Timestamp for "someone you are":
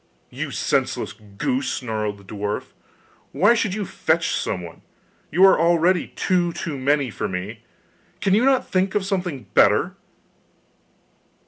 4.33-5.59